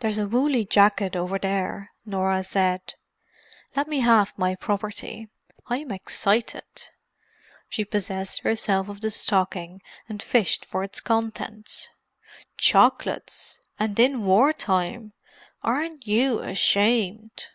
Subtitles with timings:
[0.00, 2.96] "There's a woolly jacket over there," Norah said.
[3.74, 6.90] "Let me have my property—I'm excited."
[7.70, 9.80] She possessed herself of the stocking
[10.10, 11.88] and fished for its contents.
[12.58, 15.14] "Chocolates!—and in war time!
[15.62, 17.46] Aren't you ashamed?"